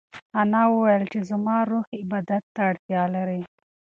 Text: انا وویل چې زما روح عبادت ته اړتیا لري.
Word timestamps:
انا 0.39 0.61
وویل 0.71 1.03
چې 1.11 1.19
زما 1.29 1.57
روح 1.71 1.85
عبادت 2.01 2.43
ته 2.53 2.61
اړتیا 2.69 3.03
لري. 3.15 3.41